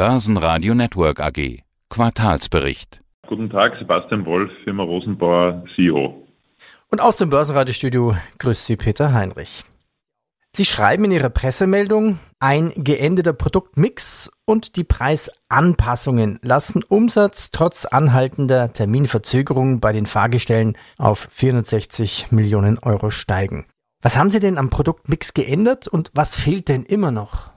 Börsenradio 0.00 0.74
Network 0.74 1.20
AG. 1.20 1.58
Quartalsbericht. 1.90 3.02
Guten 3.26 3.50
Tag, 3.50 3.74
Sebastian 3.78 4.24
Wolf, 4.24 4.50
Firma 4.64 4.82
Rosenbauer, 4.82 5.62
CEO. 5.76 6.26
Und 6.88 7.02
aus 7.02 7.18
dem 7.18 7.28
Börsenradiostudio 7.28 8.16
grüßt 8.38 8.64
Sie 8.64 8.76
Peter 8.76 9.12
Heinrich. 9.12 9.62
Sie 10.56 10.64
schreiben 10.64 11.04
in 11.04 11.10
Ihrer 11.10 11.28
Pressemeldung, 11.28 12.18
ein 12.38 12.72
geendeter 12.76 13.34
Produktmix 13.34 14.30
und 14.46 14.76
die 14.76 14.84
Preisanpassungen 14.84 16.38
lassen 16.40 16.82
Umsatz 16.82 17.50
trotz 17.50 17.84
anhaltender 17.84 18.72
Terminverzögerungen 18.72 19.80
bei 19.80 19.92
den 19.92 20.06
Fahrgestellen 20.06 20.78
auf 20.96 21.28
460 21.30 22.32
Millionen 22.32 22.78
Euro 22.78 23.10
steigen. 23.10 23.66
Was 24.00 24.16
haben 24.16 24.30
Sie 24.30 24.40
denn 24.40 24.56
am 24.56 24.70
Produktmix 24.70 25.34
geändert 25.34 25.88
und 25.88 26.10
was 26.14 26.36
fehlt 26.36 26.68
denn 26.68 26.84
immer 26.84 27.10
noch? 27.10 27.50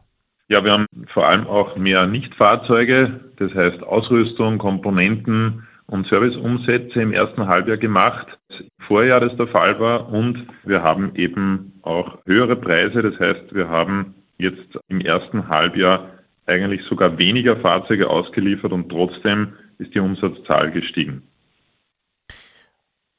Ja, 0.54 0.64
wir 0.64 0.74
haben 0.74 0.86
vor 1.12 1.28
allem 1.28 1.48
auch 1.48 1.76
mehr 1.78 2.06
Nichtfahrzeuge, 2.06 3.22
das 3.38 3.56
heißt 3.56 3.82
Ausrüstung, 3.82 4.60
Komponenten 4.60 5.68
und 5.88 6.06
Serviceumsätze 6.06 7.02
im 7.02 7.12
ersten 7.12 7.48
Halbjahr 7.48 7.78
gemacht, 7.78 8.28
im 8.60 8.68
Vorjahr 8.86 9.20
das 9.20 9.36
der 9.36 9.48
Fall 9.48 9.80
war 9.80 10.10
und 10.10 10.46
wir 10.64 10.84
haben 10.84 11.16
eben 11.16 11.74
auch 11.82 12.20
höhere 12.28 12.56
Preise, 12.56 13.02
das 13.02 13.20
heißt 13.20 13.56
wir 13.56 13.68
haben 13.68 14.14
jetzt 14.38 14.78
im 14.90 15.02
ersten 15.02 15.48
Halbjahr 15.48 16.12
eigentlich 16.46 16.84
sogar 16.84 17.18
weniger 17.18 17.58
Fahrzeuge 17.58 18.08
ausgeliefert 18.08 18.74
und 18.74 18.90
trotzdem 18.90 19.54
ist 19.80 19.96
die 19.96 20.00
Umsatzzahl 20.02 20.70
gestiegen. 20.70 21.24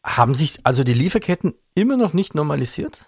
Haben 0.07 0.37
sich 0.37 0.61
also 0.63 0.85
die 0.85 0.95
Lieferketten 0.95 1.55
immer 1.75 1.97
noch 1.97 2.13
nicht 2.13 2.37
normalisiert? 2.37 3.05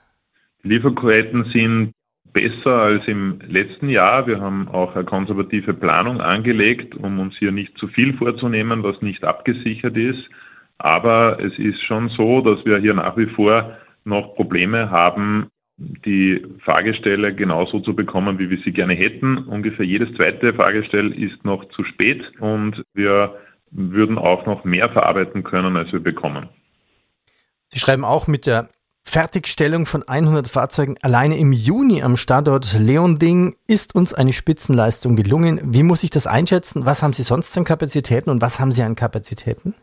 Die 0.64 0.70
Lieferketten 0.70 1.44
sind 1.52 1.92
besser 2.32 2.82
als 2.82 3.06
im 3.06 3.38
letzten 3.46 3.88
Jahr. 3.88 4.26
Wir 4.26 4.40
haben 4.40 4.68
auch 4.68 4.94
eine 4.94 5.04
konservative 5.04 5.74
Planung 5.74 6.20
angelegt, 6.20 6.94
um 6.94 7.18
uns 7.18 7.36
hier 7.36 7.52
nicht 7.52 7.78
zu 7.78 7.88
viel 7.88 8.14
vorzunehmen, 8.14 8.82
was 8.82 9.00
nicht 9.02 9.24
abgesichert 9.24 9.96
ist. 9.96 10.28
Aber 10.78 11.38
es 11.40 11.58
ist 11.58 11.82
schon 11.82 12.08
so, 12.10 12.40
dass 12.40 12.64
wir 12.64 12.78
hier 12.78 12.94
nach 12.94 13.16
wie 13.16 13.26
vor 13.26 13.76
noch 14.04 14.34
Probleme 14.34 14.90
haben, 14.90 15.46
die 15.78 16.42
Fahrgestelle 16.60 17.34
genauso 17.34 17.80
zu 17.80 17.94
bekommen, 17.94 18.38
wie 18.38 18.50
wir 18.50 18.58
sie 18.58 18.72
gerne 18.72 18.94
hätten. 18.94 19.38
Ungefähr 19.38 19.84
jedes 19.84 20.14
zweite 20.14 20.54
Fahrgestell 20.54 21.12
ist 21.12 21.44
noch 21.44 21.68
zu 21.70 21.84
spät 21.84 22.32
und 22.40 22.82
wir 22.94 23.34
würden 23.70 24.16
auch 24.16 24.46
noch 24.46 24.64
mehr 24.64 24.88
verarbeiten 24.88 25.42
können, 25.42 25.76
als 25.76 25.92
wir 25.92 26.00
bekommen. 26.00 26.48
Sie 27.68 27.78
schreiben 27.78 28.04
auch 28.04 28.26
mit 28.26 28.46
der 28.46 28.68
Fertigstellung 29.08 29.86
von 29.86 30.02
100 30.06 30.48
Fahrzeugen 30.48 30.96
alleine 31.00 31.38
im 31.38 31.52
Juni 31.52 32.02
am 32.02 32.16
Standort 32.16 32.76
Leonding 32.78 33.54
ist 33.66 33.94
uns 33.94 34.12
eine 34.12 34.32
Spitzenleistung 34.32 35.16
gelungen. 35.16 35.60
Wie 35.62 35.84
muss 35.84 36.02
ich 36.02 36.10
das 36.10 36.26
einschätzen? 36.26 36.84
Was 36.84 37.02
haben 37.02 37.12
Sie 37.12 37.22
sonst 37.22 37.56
an 37.56 37.64
Kapazitäten 37.64 38.28
und 38.28 38.42
was 38.42 38.60
haben 38.60 38.72
Sie 38.72 38.82
an 38.82 38.96
Kapazitäten? 38.96 39.74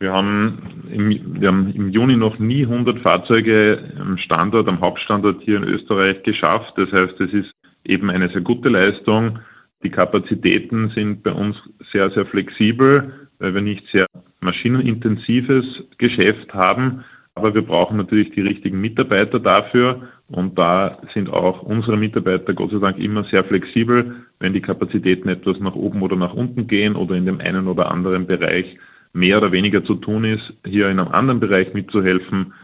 Wir 0.00 0.12
haben, 0.12 0.84
im, 0.90 1.40
wir 1.40 1.48
haben 1.48 1.72
im 1.72 1.88
Juni 1.90 2.16
noch 2.16 2.38
nie 2.40 2.64
100 2.64 2.98
Fahrzeuge 2.98 3.94
am 3.98 4.18
Standort, 4.18 4.68
am 4.68 4.80
Hauptstandort 4.80 5.40
hier 5.42 5.56
in 5.56 5.64
Österreich 5.64 6.22
geschafft. 6.24 6.74
Das 6.76 6.92
heißt, 6.92 7.20
es 7.20 7.32
ist 7.32 7.52
eben 7.84 8.10
eine 8.10 8.28
sehr 8.28 8.42
gute 8.42 8.68
Leistung. 8.68 9.38
Die 9.84 9.90
Kapazitäten 9.90 10.90
sind 10.90 11.22
bei 11.22 11.32
uns 11.32 11.56
sehr, 11.92 12.10
sehr 12.10 12.26
flexibel, 12.26 13.28
weil 13.38 13.54
wir 13.54 13.62
nicht 13.62 13.84
sehr 13.92 14.06
maschinenintensives 14.40 15.64
Geschäft 15.98 16.52
haben. 16.52 17.04
Aber 17.34 17.54
wir 17.54 17.62
brauchen 17.62 17.96
natürlich 17.96 18.30
die 18.30 18.42
richtigen 18.42 18.80
Mitarbeiter 18.80 19.40
dafür. 19.40 20.08
Und 20.28 20.58
da 20.58 21.00
sind 21.12 21.30
auch 21.30 21.62
unsere 21.62 21.96
Mitarbeiter 21.96 22.54
Gott 22.54 22.70
sei 22.70 22.78
Dank 22.78 22.98
immer 22.98 23.24
sehr 23.24 23.44
flexibel, 23.44 24.16
wenn 24.38 24.52
die 24.52 24.60
Kapazitäten 24.60 25.28
etwas 25.28 25.58
nach 25.60 25.74
oben 25.74 26.02
oder 26.02 26.16
nach 26.16 26.34
unten 26.34 26.66
gehen 26.66 26.96
oder 26.96 27.14
in 27.14 27.26
dem 27.26 27.40
einen 27.40 27.68
oder 27.68 27.90
anderen 27.90 28.26
Bereich 28.26 28.76
mehr 29.12 29.38
oder 29.38 29.52
weniger 29.52 29.84
zu 29.84 29.94
tun 29.94 30.24
ist, 30.24 30.52
hier 30.66 30.88
in 30.88 30.98
einem 30.98 31.12
anderen 31.12 31.40
Bereich 31.40 31.74
mitzuhelfen. 31.74 32.54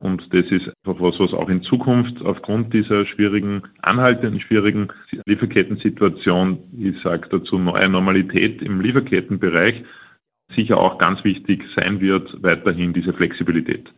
Und 0.00 0.34
das 0.34 0.46
ist 0.50 0.70
einfach 0.84 1.00
was, 1.00 1.18
was 1.18 1.32
auch 1.32 1.48
in 1.48 1.62
Zukunft 1.62 2.20
aufgrund 2.22 2.74
dieser 2.74 3.06
schwierigen, 3.06 3.62
anhaltenden 3.80 4.40
schwierigen 4.40 4.88
Lieferkettensituation, 5.24 6.58
ich 6.78 7.00
sage 7.00 7.28
dazu 7.30 7.58
neue 7.58 7.88
Normalität 7.88 8.60
im 8.60 8.82
Lieferkettenbereich, 8.82 9.82
sicher 10.54 10.78
auch 10.78 10.98
ganz 10.98 11.24
wichtig 11.24 11.64
sein 11.74 12.00
wird, 12.00 12.36
weiterhin 12.42 12.92
diese 12.92 13.14
Flexibilität. 13.14 13.90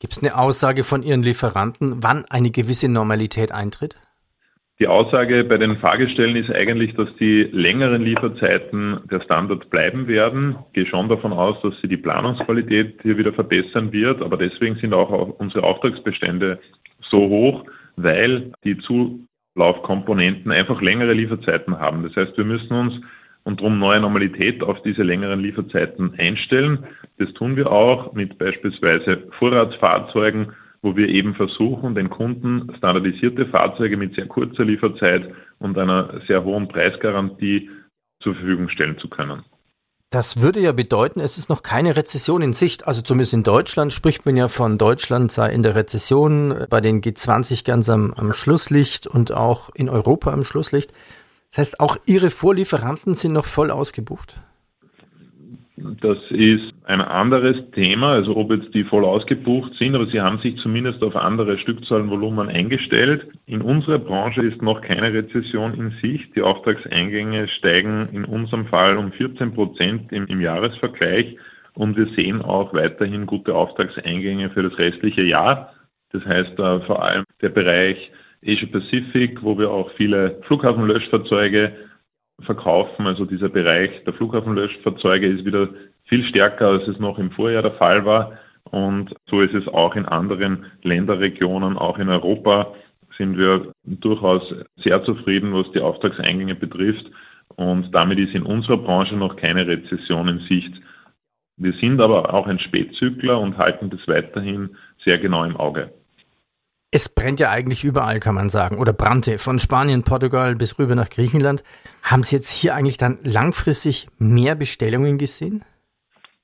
Gibt 0.00 0.14
es 0.14 0.22
eine 0.22 0.38
Aussage 0.38 0.82
von 0.82 1.02
Ihren 1.02 1.22
Lieferanten, 1.22 2.02
wann 2.02 2.24
eine 2.30 2.50
gewisse 2.50 2.90
Normalität 2.90 3.52
eintritt? 3.52 3.96
Die 4.80 4.86
Aussage 4.86 5.44
bei 5.44 5.58
den 5.58 5.76
Fahrgestellen 5.76 6.36
ist 6.36 6.50
eigentlich, 6.50 6.94
dass 6.94 7.08
die 7.20 7.42
längeren 7.52 8.00
Lieferzeiten 8.00 9.00
der 9.10 9.20
Standard 9.20 9.68
bleiben 9.68 10.08
werden. 10.08 10.56
Ich 10.68 10.72
gehe 10.72 10.86
schon 10.86 11.10
davon 11.10 11.34
aus, 11.34 11.60
dass 11.62 11.74
sie 11.82 11.88
die 11.88 11.98
Planungsqualität 11.98 13.00
hier 13.02 13.18
wieder 13.18 13.34
verbessern 13.34 13.92
wird, 13.92 14.22
aber 14.22 14.38
deswegen 14.38 14.76
sind 14.76 14.94
auch 14.94 15.10
unsere 15.38 15.64
Auftragsbestände 15.64 16.58
so 17.02 17.18
hoch, 17.28 17.66
weil 17.96 18.52
die 18.64 18.78
Zulaufkomponenten 18.78 20.50
einfach 20.50 20.80
längere 20.80 21.12
Lieferzeiten 21.12 21.78
haben. 21.78 22.04
Das 22.04 22.16
heißt, 22.16 22.38
wir 22.38 22.46
müssen 22.46 22.72
uns 22.72 22.94
und 23.50 23.60
darum 23.60 23.78
neue 23.78 24.00
Normalität 24.00 24.62
auf 24.62 24.80
diese 24.82 25.02
längeren 25.02 25.40
Lieferzeiten 25.40 26.14
einstellen. 26.18 26.86
Das 27.18 27.32
tun 27.32 27.56
wir 27.56 27.70
auch 27.70 28.12
mit 28.12 28.38
beispielsweise 28.38 29.24
Vorratsfahrzeugen, 29.38 30.52
wo 30.82 30.96
wir 30.96 31.08
eben 31.08 31.34
versuchen, 31.34 31.94
den 31.94 32.08
Kunden 32.08 32.72
standardisierte 32.78 33.46
Fahrzeuge 33.46 33.96
mit 33.96 34.14
sehr 34.14 34.26
kurzer 34.26 34.64
Lieferzeit 34.64 35.32
und 35.58 35.76
einer 35.76 36.20
sehr 36.28 36.44
hohen 36.44 36.68
Preisgarantie 36.68 37.68
zur 38.22 38.34
Verfügung 38.34 38.68
stellen 38.68 38.96
zu 38.98 39.08
können. 39.08 39.42
Das 40.12 40.42
würde 40.42 40.60
ja 40.60 40.72
bedeuten, 40.72 41.20
es 41.20 41.38
ist 41.38 41.48
noch 41.48 41.62
keine 41.62 41.96
Rezession 41.96 42.42
in 42.42 42.52
Sicht. 42.52 42.86
Also 42.86 43.00
zumindest 43.02 43.32
in 43.32 43.44
Deutschland 43.44 43.92
spricht 43.92 44.26
man 44.26 44.36
ja 44.36 44.48
von 44.48 44.76
Deutschland 44.76 45.30
sei 45.30 45.50
in 45.52 45.62
der 45.62 45.76
Rezession, 45.76 46.66
bei 46.68 46.80
den 46.80 47.00
G20 47.00 47.64
ganz 47.64 47.88
am, 47.88 48.12
am 48.14 48.32
Schlusslicht 48.32 49.06
und 49.06 49.32
auch 49.32 49.70
in 49.74 49.88
Europa 49.88 50.32
am 50.32 50.44
Schlusslicht. 50.44 50.92
Das 51.50 51.58
heißt, 51.58 51.80
auch 51.80 51.96
Ihre 52.06 52.30
Vorlieferanten 52.30 53.14
sind 53.14 53.32
noch 53.32 53.46
voll 53.46 53.70
ausgebucht? 53.70 54.36
Das 56.00 56.18
ist 56.30 56.72
ein 56.84 57.00
anderes 57.00 57.56
Thema, 57.72 58.12
also 58.12 58.36
ob 58.36 58.52
jetzt 58.52 58.74
die 58.74 58.84
voll 58.84 59.04
ausgebucht 59.04 59.76
sind, 59.76 59.94
aber 59.94 60.06
sie 60.06 60.20
haben 60.20 60.38
sich 60.38 60.58
zumindest 60.58 61.02
auf 61.02 61.16
andere 61.16 61.58
Stückzahlenvolumen 61.58 62.48
eingestellt. 62.48 63.26
In 63.46 63.62
unserer 63.62 63.98
Branche 63.98 64.42
ist 64.42 64.60
noch 64.60 64.82
keine 64.82 65.12
Rezession 65.12 65.74
in 65.74 65.92
Sicht. 66.02 66.36
Die 66.36 66.42
Auftragseingänge 66.42 67.48
steigen 67.48 68.08
in 68.12 68.26
unserem 68.26 68.66
Fall 68.66 68.98
um 68.98 69.10
14 69.10 69.54
Prozent 69.54 70.12
im, 70.12 70.26
im 70.26 70.40
Jahresvergleich 70.40 71.36
und 71.74 71.96
wir 71.96 72.08
sehen 72.14 72.42
auch 72.42 72.74
weiterhin 72.74 73.26
gute 73.26 73.54
Auftragseingänge 73.54 74.50
für 74.50 74.62
das 74.62 74.78
restliche 74.78 75.22
Jahr. 75.22 75.72
Das 76.12 76.24
heißt 76.26 76.58
äh, 76.58 76.80
vor 76.80 77.02
allem 77.02 77.24
der 77.40 77.50
Bereich 77.50 78.10
Asia 78.44 78.68
Pacific, 78.70 79.42
wo 79.42 79.58
wir 79.58 79.70
auch 79.70 79.90
viele 79.92 80.40
Flughafenlöschfahrzeuge 80.42 81.76
verkaufen. 82.42 83.06
Also 83.06 83.24
dieser 83.24 83.48
Bereich 83.48 84.02
der 84.04 84.14
Flughafenlöschfahrzeuge 84.14 85.26
ist 85.26 85.44
wieder 85.44 85.68
viel 86.04 86.24
stärker, 86.24 86.68
als 86.68 86.88
es 86.88 86.98
noch 86.98 87.18
im 87.18 87.30
Vorjahr 87.30 87.62
der 87.62 87.72
Fall 87.72 88.04
war. 88.04 88.32
Und 88.64 89.14
so 89.28 89.40
ist 89.40 89.54
es 89.54 89.68
auch 89.68 89.96
in 89.96 90.06
anderen 90.06 90.66
Länderregionen, 90.82 91.76
auch 91.76 91.98
in 91.98 92.08
Europa 92.08 92.74
sind 93.18 93.36
wir 93.36 93.72
durchaus 93.84 94.54
sehr 94.76 95.04
zufrieden, 95.04 95.52
was 95.52 95.70
die 95.72 95.80
Auftragseingänge 95.80 96.54
betrifft. 96.54 97.10
Und 97.56 97.94
damit 97.94 98.18
ist 98.18 98.34
in 98.34 98.42
unserer 98.42 98.78
Branche 98.78 99.16
noch 99.16 99.36
keine 99.36 99.66
Rezession 99.66 100.28
in 100.28 100.38
Sicht. 100.48 100.80
Wir 101.58 101.74
sind 101.74 102.00
aber 102.00 102.32
auch 102.32 102.46
ein 102.46 102.58
Spätzykler 102.58 103.38
und 103.38 103.58
halten 103.58 103.90
das 103.90 104.06
weiterhin 104.08 104.70
sehr 105.04 105.18
genau 105.18 105.44
im 105.44 105.56
Auge. 105.56 105.92
Es 106.92 107.08
brennt 107.08 107.38
ja 107.38 107.50
eigentlich 107.50 107.84
überall, 107.84 108.18
kann 108.18 108.34
man 108.34 108.50
sagen, 108.50 108.78
oder 108.78 108.92
brannte 108.92 109.38
von 109.38 109.60
Spanien, 109.60 110.02
Portugal 110.02 110.56
bis 110.56 110.76
rüber 110.78 110.96
nach 110.96 111.08
Griechenland. 111.08 111.62
Haben 112.02 112.24
Sie 112.24 112.34
jetzt 112.34 112.50
hier 112.50 112.74
eigentlich 112.74 112.96
dann 112.96 113.18
langfristig 113.22 114.08
mehr 114.18 114.56
Bestellungen 114.56 115.16
gesehen? 115.16 115.62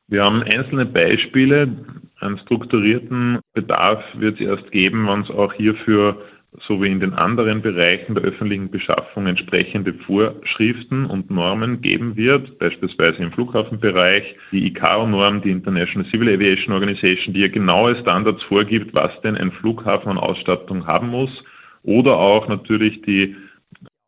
Wir 0.07 0.23
haben 0.23 0.45
einzelne 0.45 0.87
Beispiele. 0.87 1.69
Einen 2.21 2.39
strukturierten 2.39 3.41
Bedarf 3.55 4.03
wird 4.15 4.41
es 4.41 4.47
erst 4.47 4.71
geben, 4.71 5.09
wenn 5.09 5.23
es 5.23 5.31
auch 5.31 5.53
hierfür 5.53 6.23
so 6.67 6.83
wie 6.83 6.91
in 6.91 7.01
den 7.01 7.13
anderen 7.13 7.61
Bereichen 7.61 8.15
der 8.15 8.25
öffentlichen 8.25 8.71
Beschaffung 8.71 9.27
entsprechende 9.27 9.93
Vorschriften 9.93 11.07
und 11.07 11.31
Normen 11.31 11.81
geben 11.81 12.17
wird, 12.17 12.59
beispielsweise 12.59 13.23
im 13.23 13.33
Flughafenbereich, 13.33 14.37
die 14.53 14.67
ICAO-Norm, 14.69 15.43
die 15.43 15.51
International 15.51 16.09
Civil 16.11 16.33
Aviation 16.33 16.73
Organization, 16.73 17.35
die 17.35 17.41
ja 17.41 17.49
genaue 17.49 17.97
Standards 18.01 18.43
vorgibt, 18.45 18.95
was 18.95 19.11
denn 19.23 19.37
ein 19.37 19.53
Flughafen 19.53 20.11
an 20.11 20.19
Ausstattung 20.19 20.87
haben 20.87 21.09
muss, 21.09 21.31
oder 21.83 22.17
auch 22.17 22.49
natürlich 22.49 23.03
die, 23.03 23.37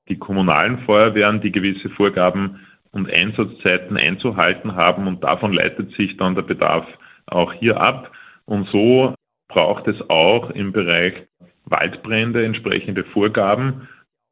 die 0.09 0.19
kommunalen 0.19 0.79
Feuerwehren, 0.81 1.41
die 1.41 1.53
gewisse 1.53 1.89
Vorgaben 1.91 2.61
und 2.91 3.13
Einsatzzeiten 3.13 3.97
einzuhalten 3.97 4.75
haben. 4.75 5.07
Und 5.07 5.23
davon 5.23 5.53
leitet 5.53 5.95
sich 5.95 6.17
dann 6.17 6.35
der 6.35 6.43
Bedarf 6.43 6.87
auch 7.27 7.53
hier 7.53 7.81
ab. 7.81 8.11
Und 8.47 8.69
so 8.71 9.15
braucht 9.49 9.87
es 9.87 9.97
auch 10.09 10.51
im 10.51 10.73
Bereich 10.73 11.15
Waldbrände 11.71 12.45
entsprechende 12.45 13.05
Vorgaben 13.05 13.89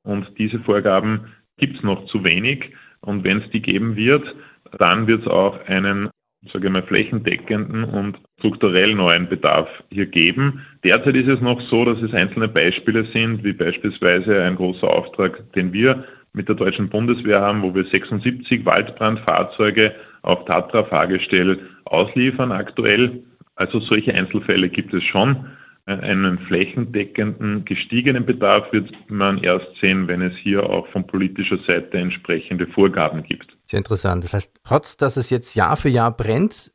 und 0.07 0.27
diese 0.39 0.59
Vorgaben 0.61 1.33
gibt 1.59 1.77
es 1.77 1.83
noch 1.83 2.07
zu 2.07 2.25
wenig. 2.25 2.73
Und 3.01 3.25
wenn 3.25 3.43
es 3.43 3.51
die 3.51 3.61
geben 3.61 3.97
wird, 3.97 4.35
dann 4.79 5.07
wird 5.07 5.23
es 5.23 5.29
auch 5.29 5.59
einen, 5.67 6.11
sage 6.53 6.67
ich 6.67 6.73
mal, 6.73 6.83
flächendeckenden 6.83 7.85
und 7.85 8.19
strukturell 8.39 8.95
neuen 8.95 9.29
Bedarf 9.29 9.69
hier 9.91 10.07
geben. 10.07 10.65
Derzeit 10.85 11.17
ist 11.17 11.29
es 11.29 11.41
noch 11.41 11.61
so, 11.69 11.85
dass 11.85 12.01
es 12.03 12.15
einzelne 12.15 12.49
Beispiele 12.49 13.05
sind, 13.13 13.45
wie 13.45 13.53
beispielsweise 13.53 14.43
ein 14.43 14.57
großer 14.57 14.89
Auftrag, 14.89 15.53
den 15.53 15.73
wir 15.73 16.05
mit 16.33 16.49
der 16.49 16.55
deutschen 16.55 16.89
Bundeswehr 16.89 17.41
haben, 17.41 17.63
wo 17.63 17.75
wir 17.75 17.85
76 17.85 18.65
Waldbrandfahrzeuge 18.65 19.95
auf 20.23 20.45
Tatra-Fahrgestell 20.45 21.59
ausliefern 21.85 22.53
aktuell. 22.53 23.23
Also 23.55 23.81
solche 23.81 24.15
Einzelfälle 24.15 24.69
gibt 24.69 24.93
es 24.93 25.03
schon. 25.05 25.47
Einen 25.87 26.41
flächendeckenden 26.41 27.65
gestiegenen 27.65 28.27
Bedarf 28.27 28.73
wird 28.73 28.91
man 29.09 29.39
erst 29.39 29.69
sehen, 29.81 30.09
wenn 30.09 30.21
es 30.21 30.37
hier 30.37 30.69
auch 30.69 30.89
von 30.89 31.07
politischer 31.07 31.59
Seite 31.59 31.99
entsprechende 31.99 32.67
Vorgaben 32.67 33.23
gibt. 33.23 33.57
Sehr 33.67 33.79
interessant. 33.79 34.25
Das 34.25 34.35
heißt, 34.35 34.61
trotz 34.65 34.97
dass 34.97 35.17
es 35.17 35.31
jetzt 35.31 35.55
Jahr 35.55 35.77
für 35.77 35.89
Jahr 35.89 36.11
brennt, 36.11 36.73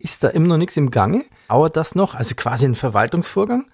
ist 0.00 0.24
da 0.24 0.28
immer 0.28 0.48
noch 0.48 0.56
nichts 0.56 0.76
im 0.76 0.90
Gange? 0.90 1.22
Dauert 1.48 1.76
das 1.76 1.94
noch? 1.94 2.16
Also 2.16 2.34
quasi 2.34 2.66
ein 2.66 2.74
Verwaltungsvorgang? 2.74 3.70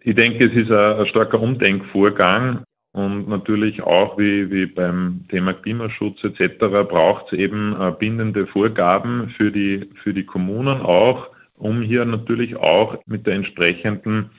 Ich 0.00 0.16
denke, 0.16 0.46
es 0.46 0.54
ist 0.54 0.72
ein, 0.72 1.00
ein 1.00 1.06
starker 1.06 1.40
Umdenkvorgang. 1.40 2.64
Und 2.92 3.28
natürlich 3.28 3.82
auch 3.82 4.18
wie, 4.18 4.50
wie 4.50 4.66
beim 4.66 5.24
Thema 5.28 5.52
Klimaschutz 5.52 6.24
etc. 6.24 6.58
braucht 6.88 7.32
es 7.32 7.38
eben 7.38 7.76
äh, 7.80 7.92
bindende 7.96 8.46
Vorgaben 8.48 9.32
für 9.36 9.52
die, 9.52 9.88
für 10.02 10.12
die 10.12 10.24
Kommunen 10.24 10.80
auch, 10.80 11.28
um 11.58 11.82
hier 11.82 12.04
natürlich 12.04 12.56
auch 12.56 12.98
mit 13.06 13.26
der 13.26 13.34
entsprechenden 13.34 14.30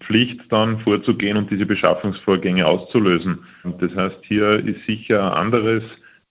Pflicht 0.00 0.40
dann 0.50 0.80
vorzugehen 0.80 1.36
und 1.36 1.50
diese 1.50 1.66
Beschaffungsvorgänge 1.66 2.66
auszulösen. 2.66 3.44
Das 3.78 3.94
heißt, 3.94 4.18
hier 4.22 4.64
ist 4.64 4.84
sicher 4.86 5.32
ein 5.32 5.38
anderes 5.38 5.82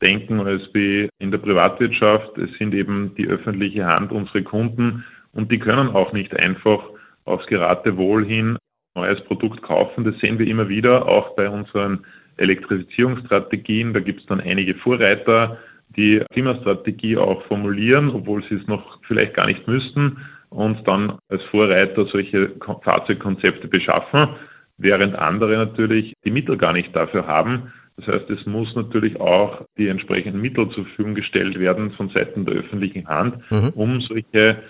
Denken 0.02 0.40
als 0.40 0.64
wie 0.74 1.10
in 1.20 1.30
der 1.32 1.38
Privatwirtschaft. 1.38 2.38
Es 2.38 2.50
sind 2.58 2.74
eben 2.74 3.14
die 3.16 3.28
öffentliche 3.28 3.86
Hand 3.86 4.12
unsere 4.12 4.42
Kunden 4.42 5.04
und 5.34 5.52
die 5.52 5.60
können 5.60 5.90
auch 5.90 6.12
nicht 6.12 6.36
einfach 6.36 6.82
aufs 7.26 7.46
Geratewohl 7.46 8.26
hin 8.26 8.58
neues 8.96 9.22
Produkt 9.22 9.62
kaufen. 9.62 10.04
Das 10.04 10.18
sehen 10.20 10.40
wir 10.40 10.48
immer 10.48 10.68
wieder, 10.68 11.08
auch 11.08 11.36
bei 11.36 11.50
unseren 11.50 12.06
Elektrifizierungsstrategien. 12.38 13.94
Da 13.94 14.00
gibt 14.00 14.22
es 14.22 14.26
dann 14.26 14.42
einige 14.42 14.76
Vorreiter, 14.76 15.58
die 15.96 16.24
Klimastrategie 16.32 17.18
auch 17.18 17.42
formulieren, 17.44 18.10
obwohl 18.10 18.44
sie 18.48 18.56
es 18.56 18.68
noch 18.68 19.00
vielleicht 19.04 19.34
gar 19.34 19.48
nicht 19.48 19.68
müssten 19.68 20.18
und 20.50 20.88
dann 20.88 21.18
als 21.30 21.44
Vorreiter 21.44 22.06
solche 22.06 22.52
Fahrzeugkonzepte 22.84 23.68
beschaffen, 23.68 24.30
während 24.78 25.16
andere 25.16 25.58
natürlich 25.58 26.14
die 26.26 26.32
Mittel 26.32 26.58
gar 26.58 26.74
nicht 26.74 26.96
dafür 26.96 27.28
haben. 27.28 27.72
Das 27.98 28.08
heißt, 28.08 28.30
es 28.30 28.46
muss 28.46 28.74
natürlich 28.76 29.20
auch 29.20 29.66
die 29.78 29.88
entsprechenden 29.88 30.42
Mittel 30.42 30.70
zur 30.70 30.86
Verfügung 30.86 31.16
gestellt 31.16 31.60
werden 31.60 31.92
von 31.92 32.10
Seiten 32.10 32.46
der 32.46 32.56
öffentlichen 32.56 33.08
Hand, 33.08 33.40
mhm. 33.52 33.70
um 33.76 34.02
solche 34.02 34.62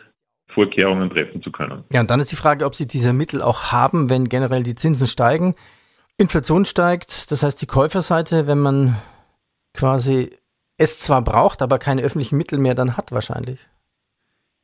Vorkehrungen 0.50 1.10
treffen 1.10 1.42
zu 1.42 1.52
können. 1.52 1.84
Ja, 1.92 2.02
und 2.02 2.10
dann 2.10 2.20
ist 2.20 2.32
die 2.32 2.36
Frage, 2.36 2.66
ob 2.66 2.76
Sie 2.76 2.88
diese 2.88 3.14
Mittel 3.14 3.42
auch 3.42 3.72
haben, 3.72 4.10
wenn 4.10 4.28
generell 4.28 4.64
die 4.64 4.76
Zinsen 4.76 5.08
steigen. 5.08 5.56
Inflation 6.18 6.66
steigt, 6.66 7.32
das 7.32 7.42
heißt 7.42 7.62
die 7.62 7.68
Käuferseite, 7.68 8.48
wenn 8.48 8.60
man 8.60 8.98
quasi 9.74 10.32
es 10.82 11.00
zwar 11.00 11.24
braucht, 11.24 11.62
aber 11.62 11.78
keine 11.78 12.02
öffentlichen 12.02 12.38
Mittel 12.38 12.58
mehr 12.58 12.76
dann 12.76 12.98
hat 12.98 13.12
wahrscheinlich. 13.12 13.60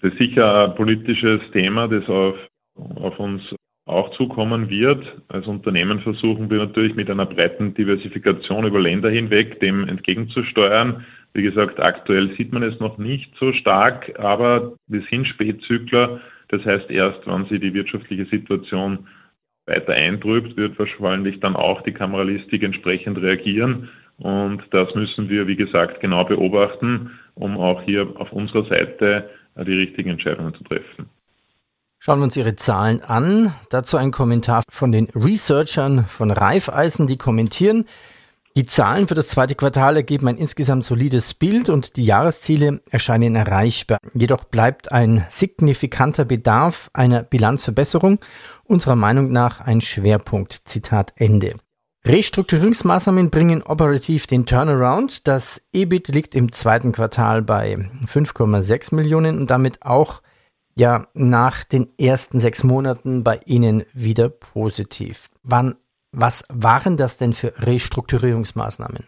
Das 0.02 0.12
ist 0.12 0.20
sicher 0.20 0.66
ein 0.66 0.76
politisches 0.76 1.42
Thema, 1.52 1.88
das 1.88 2.08
auf, 2.10 2.36
auf 2.76 3.20
uns 3.20 3.42
auch 3.86 4.12
zukommen 4.12 4.70
wird. 4.70 5.06
Als 5.30 5.48
Unternehmen 5.48 6.00
versuchen 6.02 6.50
wir 6.50 6.58
natürlich 6.58 6.96
mit 6.96 7.10
einer 7.10 7.26
breiten 7.26 7.74
Diversifikation 7.74 8.66
über 8.66 8.80
Länder 8.80 9.10
hinweg 9.10 9.60
dem 9.60 9.88
entgegenzusteuern. 9.88 11.06
Wie 11.34 11.44
gesagt, 11.44 11.80
aktuell 11.80 12.36
sieht 12.36 12.52
man 12.52 12.64
es 12.64 12.80
noch 12.80 12.98
nicht 12.98 13.32
so 13.40 13.54
stark, 13.54 14.20
aber 14.20 14.74
wir 14.88 15.04
sind 15.10 15.28
Spätzykler. 15.28 16.20
Das 16.50 16.66
heißt, 16.66 16.90
erst 16.90 17.28
wenn 17.28 17.46
sich 17.46 17.62
die 17.62 17.74
wirtschaftliche 17.74 18.26
Situation 18.26 19.08
weiter 19.68 19.94
eintrübt, 19.94 20.58
wird 20.58 20.80
wahrscheinlich 20.80 21.40
dann 21.40 21.56
auch 21.56 21.82
die 21.82 21.92
Kameralistik 21.92 22.64
entsprechend 22.64 23.22
reagieren. 23.22 23.90
Und 24.18 24.64
das 24.72 24.96
müssen 24.96 25.30
wir, 25.30 25.48
wie 25.48 25.56
gesagt, 25.56 26.00
genau 26.00 26.24
beobachten, 26.24 27.12
um 27.36 27.58
auch 27.58 27.82
hier 27.84 28.08
auf 28.16 28.32
unserer 28.32 28.66
Seite 28.66 29.30
die 29.56 29.74
richtigen 29.74 30.10
Entscheidungen 30.10 30.54
zu 30.54 30.64
treffen. 30.64 31.10
Schauen 32.00 32.20
wir 32.20 32.26
uns 32.26 32.38
Ihre 32.38 32.56
Zahlen 32.56 33.02
an. 33.02 33.54
Dazu 33.70 33.98
ein 33.98 34.12
Kommentar 34.12 34.64
von 34.70 34.92
den 34.92 35.10
Researchern 35.16 36.06
von 36.06 36.32
Raiffeisen, 36.32 37.08
die 37.08 37.18
kommentieren, 37.18 37.86
die 38.58 38.66
Zahlen 38.66 39.08
für 39.08 39.14
das 39.14 39.28
zweite 39.28 39.54
Quartal 39.54 39.98
ergeben 39.98 40.28
ein 40.28 40.38
insgesamt 40.38 40.84
solides 40.84 41.36
Bild 41.36 41.70
und 41.70 41.96
die 41.96 42.06
Jahresziele 42.06 42.82
erscheinen 42.90 43.36
erreichbar. 43.36 44.00
Jedoch 44.16 44.46
bleibt 44.46 44.92
ein 44.92 45.26
signifikanter 45.28 46.26
Bedarf 46.26 46.90
einer 46.92 47.22
Bilanzverbesserung 47.22 48.18
unserer 48.64 48.96
Meinung 48.96 49.32
nach 49.32 49.62
ein 49.62 49.80
Schwerpunkt. 49.80 50.54
Zitat 50.54 51.14
Ende. 51.18 51.54
Restrukturierungsmaßnahmen 52.08 53.30
bringen 53.32 53.64
operativ 53.64 54.28
den 54.28 54.46
Turnaround. 54.46 55.28
Das 55.28 55.62
EBIT 55.74 56.08
liegt 56.08 56.36
im 56.36 56.54
zweiten 56.54 56.94
Quartal 56.94 57.42
bei 57.42 57.76
5,6 57.76 58.96
Millionen 58.96 59.38
und 59.38 59.52
damit 59.52 59.82
auch 59.82 60.22
ja 60.78 61.08
nach 61.14 61.66
den 61.66 61.90
ersten 62.00 62.40
sechs 62.40 62.64
Monaten 62.64 63.26
bei 63.26 63.42
Ihnen 63.46 63.84
wieder 63.94 64.30
positiv. 64.30 65.28
Wann 65.44 65.76
was 66.14 66.46
waren 66.48 66.96
das 66.96 67.18
denn 67.18 67.34
für 67.34 67.54
Restrukturierungsmaßnahmen? 67.60 69.04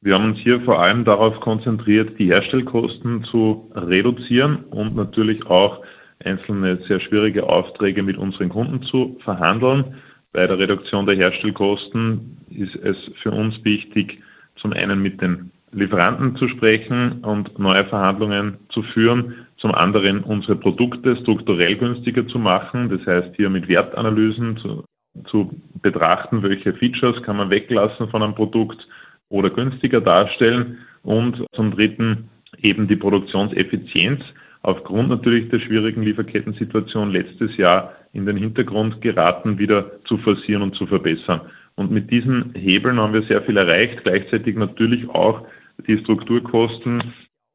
Wir 0.00 0.14
haben 0.14 0.26
uns 0.26 0.38
hier 0.38 0.60
vor 0.60 0.80
allem 0.80 1.04
darauf 1.04 1.40
konzentriert, 1.40 2.20
die 2.20 2.26
Herstellkosten 2.26 3.24
zu 3.24 3.68
reduzieren 3.74 4.62
und 4.70 4.94
natürlich 4.94 5.44
auch 5.46 5.82
einzelne 6.24 6.78
sehr 6.86 7.00
schwierige 7.00 7.48
Aufträge 7.48 8.04
mit 8.04 8.16
unseren 8.16 8.50
Kunden 8.50 8.84
zu 8.84 9.18
verhandeln. 9.24 9.96
Bei 10.38 10.46
der 10.46 10.60
Reduktion 10.60 11.04
der 11.04 11.16
Herstellkosten 11.16 12.36
ist 12.48 12.76
es 12.76 12.96
für 13.20 13.32
uns 13.32 13.56
wichtig, 13.64 14.20
zum 14.54 14.72
einen 14.72 15.02
mit 15.02 15.20
den 15.20 15.50
Lieferanten 15.72 16.36
zu 16.36 16.46
sprechen 16.46 17.24
und 17.24 17.58
neue 17.58 17.84
Verhandlungen 17.84 18.56
zu 18.68 18.84
führen, 18.84 19.34
zum 19.56 19.74
anderen 19.74 20.22
unsere 20.22 20.54
Produkte 20.54 21.16
strukturell 21.16 21.74
günstiger 21.74 22.24
zu 22.28 22.38
machen, 22.38 22.88
das 22.88 23.04
heißt 23.04 23.34
hier 23.34 23.50
mit 23.50 23.66
Wertanalysen 23.66 24.56
zu 24.58 24.84
zu 25.24 25.50
betrachten, 25.82 26.40
welche 26.44 26.72
Features 26.72 27.20
kann 27.24 27.38
man 27.38 27.50
weglassen 27.50 28.08
von 28.08 28.22
einem 28.22 28.36
Produkt 28.36 28.86
oder 29.30 29.50
günstiger 29.50 30.00
darstellen 30.00 30.78
und 31.02 31.44
zum 31.54 31.72
Dritten 31.72 32.28
eben 32.62 32.86
die 32.86 32.94
Produktionseffizienz. 32.94 34.22
Aufgrund 34.62 35.08
natürlich 35.08 35.48
der 35.48 35.58
schwierigen 35.58 36.04
Lieferkettensituation 36.04 37.10
letztes 37.10 37.56
Jahr 37.56 37.92
in 38.12 38.26
den 38.26 38.36
Hintergrund 38.36 39.00
geraten, 39.00 39.58
wieder 39.58 40.02
zu 40.04 40.18
forcieren 40.18 40.62
und 40.62 40.74
zu 40.74 40.86
verbessern. 40.86 41.42
Und 41.74 41.90
mit 41.90 42.10
diesen 42.10 42.52
Hebeln 42.54 42.98
haben 42.98 43.12
wir 43.12 43.22
sehr 43.22 43.42
viel 43.42 43.56
erreicht, 43.56 44.02
gleichzeitig 44.04 44.56
natürlich 44.56 45.08
auch 45.10 45.46
die 45.86 45.98
Strukturkosten 45.98 47.02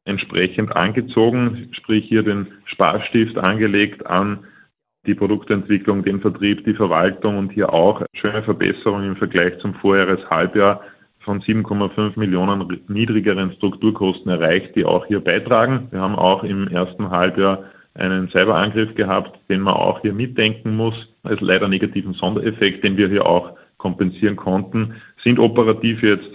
entsprechend 0.05 0.75
angezogen, 0.75 1.69
sprich 1.71 2.05
hier 2.05 2.23
den 2.23 2.47
Sparstift 2.65 3.37
angelegt 3.37 4.05
an 4.05 4.39
die 5.05 5.15
Produktentwicklung, 5.15 6.03
den 6.03 6.21
Vertrieb, 6.21 6.63
die 6.63 6.73
Verwaltung 6.73 7.37
und 7.37 7.51
hier 7.51 7.73
auch 7.73 8.01
schöne 8.13 8.41
Verbesserungen 8.43 9.09
im 9.09 9.15
Vergleich 9.17 9.59
zum 9.59 9.73
Vorjahreshalbjahr 9.75 10.81
von 11.19 11.41
7,5 11.41 12.17
Millionen 12.17 12.81
niedrigeren 12.87 13.53
Strukturkosten 13.53 14.31
erreicht, 14.31 14.75
die 14.75 14.85
auch 14.85 15.05
hier 15.05 15.19
beitragen. 15.19 15.87
Wir 15.91 16.01
haben 16.01 16.15
auch 16.15 16.43
im 16.43 16.67
ersten 16.67 17.09
Halbjahr 17.09 17.65
einen 17.95 18.29
Cyberangriff 18.29 18.95
gehabt, 18.95 19.39
den 19.49 19.61
man 19.61 19.75
auch 19.75 20.01
hier 20.01 20.13
mitdenken 20.13 20.75
muss, 20.75 20.95
als 21.23 21.41
leider 21.41 21.67
negativen 21.67 22.13
Sondereffekt, 22.13 22.83
den 22.83 22.97
wir 22.97 23.07
hier 23.07 23.25
auch 23.25 23.55
kompensieren 23.77 24.35
konnten, 24.35 24.95
sind 25.23 25.39
operativ 25.39 26.01
jetzt 26.01 26.29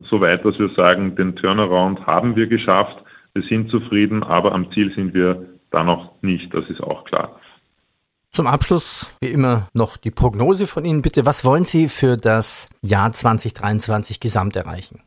so 0.00 0.20
weit, 0.20 0.44
dass 0.44 0.58
wir 0.58 0.68
sagen, 0.76 1.16
den 1.16 1.36
Turnaround 1.36 2.06
haben 2.06 2.36
wir 2.36 2.46
geschafft. 2.46 2.96
Wir 3.34 3.42
sind 3.42 3.70
zufrieden, 3.70 4.22
aber 4.22 4.52
am 4.52 4.70
Ziel 4.70 4.94
sind 4.94 5.14
wir 5.14 5.46
da 5.70 5.84
noch 5.84 6.12
nicht, 6.22 6.52
das 6.54 6.68
ist 6.68 6.82
auch 6.82 7.04
klar. 7.04 7.40
Zum 8.30 8.46
Abschluss, 8.46 9.14
wie 9.20 9.30
immer, 9.30 9.68
noch 9.72 9.96
die 9.96 10.10
Prognose 10.10 10.66
von 10.66 10.84
Ihnen 10.84 11.00
bitte. 11.00 11.24
Was 11.24 11.44
wollen 11.44 11.64
Sie 11.64 11.88
für 11.88 12.18
das 12.18 12.68
Jahr 12.82 13.12
2023 13.12 14.20
gesamt 14.20 14.56
erreichen? 14.56 15.00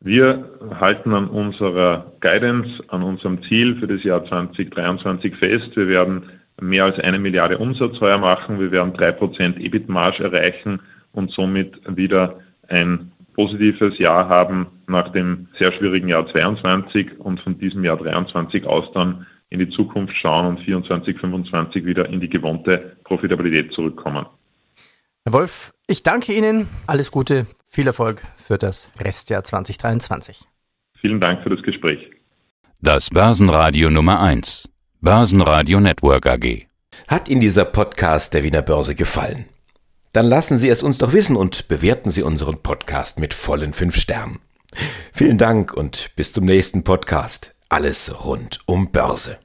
Wir 0.00 0.48
halten 0.78 1.12
an 1.12 1.28
unserer 1.28 2.12
Guidance, 2.20 2.82
an 2.88 3.02
unserem 3.02 3.42
Ziel 3.42 3.76
für 3.76 3.88
das 3.88 4.04
Jahr 4.04 4.24
2023 4.24 5.34
fest. 5.36 5.74
Wir 5.74 5.88
werden 5.88 6.30
mehr 6.60 6.84
als 6.84 6.98
eine 7.00 7.18
Milliarde 7.18 7.58
Umsatz 7.58 8.00
heuer 8.00 8.18
machen. 8.18 8.60
Wir 8.60 8.70
werden 8.70 8.92
drei 8.92 9.10
Prozent 9.10 9.58
EBIT-Marge 9.58 10.24
erreichen 10.24 10.80
und 11.12 11.32
somit 11.32 11.80
wieder 11.96 12.38
ein 12.68 13.10
positives 13.34 13.98
Jahr 13.98 14.28
haben 14.28 14.66
nach 14.86 15.10
dem 15.10 15.48
sehr 15.58 15.72
schwierigen 15.72 16.08
Jahr 16.08 16.26
22 16.26 17.18
und 17.18 17.40
von 17.40 17.58
diesem 17.58 17.84
Jahr 17.84 17.96
23 17.96 18.66
aus 18.66 18.90
dann 18.92 19.26
in 19.50 19.58
die 19.58 19.68
Zukunft 19.68 20.16
schauen 20.16 20.46
und 20.46 20.60
24, 20.60 21.18
25 21.18 21.84
wieder 21.84 22.08
in 22.08 22.20
die 22.20 22.28
gewohnte 22.28 22.96
Profitabilität 23.04 23.72
zurückkommen. 23.72 24.26
Herr 25.24 25.32
Wolf, 25.32 25.72
ich 25.86 26.02
danke 26.02 26.32
Ihnen. 26.32 26.68
Alles 26.86 27.10
Gute 27.10 27.46
Viel 27.70 27.86
Erfolg 27.86 28.22
für 28.36 28.58
das 28.58 28.88
Restjahr 28.98 29.44
2023. 29.44 30.42
Vielen 31.00 31.20
Dank 31.20 31.42
für 31.42 31.50
das 31.50 31.62
Gespräch. 31.62 32.10
Das 32.80 33.10
Börsenradio 33.10 33.90
Nummer 33.90 34.20
1. 34.20 34.68
Börsenradio 35.00 35.78
Network 35.78 36.26
AG. 36.26 36.66
Hat 37.06 37.28
Ihnen 37.28 37.40
dieser 37.40 37.64
Podcast 37.64 38.34
der 38.34 38.42
Wiener 38.42 38.62
Börse 38.62 38.94
gefallen? 38.94 39.44
Dann 40.12 40.26
lassen 40.26 40.56
Sie 40.56 40.68
es 40.68 40.82
uns 40.82 40.98
doch 40.98 41.12
wissen 41.12 41.36
und 41.36 41.68
bewerten 41.68 42.10
Sie 42.10 42.22
unseren 42.22 42.62
Podcast 42.62 43.20
mit 43.20 43.34
vollen 43.34 43.72
fünf 43.72 43.96
Sternen. 43.96 44.40
Vielen 45.12 45.38
Dank 45.38 45.72
und 45.74 46.10
bis 46.16 46.32
zum 46.32 46.44
nächsten 46.44 46.82
Podcast. 46.84 47.54
Alles 47.68 48.24
rund 48.24 48.60
um 48.66 48.90
Börse. 48.90 49.38